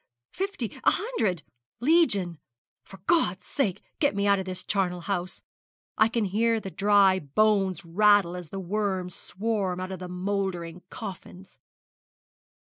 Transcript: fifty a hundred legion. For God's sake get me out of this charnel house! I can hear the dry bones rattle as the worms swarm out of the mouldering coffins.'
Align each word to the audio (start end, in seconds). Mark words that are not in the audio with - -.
fifty 0.33 0.75
a 0.83 0.89
hundred 0.89 1.43
legion. 1.79 2.39
For 2.83 2.97
God's 3.05 3.45
sake 3.45 3.83
get 3.99 4.15
me 4.15 4.25
out 4.25 4.39
of 4.39 4.45
this 4.45 4.63
charnel 4.63 5.01
house! 5.01 5.43
I 5.95 6.07
can 6.09 6.25
hear 6.25 6.59
the 6.59 6.71
dry 6.71 7.19
bones 7.19 7.85
rattle 7.85 8.35
as 8.35 8.49
the 8.49 8.59
worms 8.59 9.13
swarm 9.13 9.79
out 9.79 9.91
of 9.91 9.99
the 9.99 10.09
mouldering 10.09 10.81
coffins.' 10.89 11.59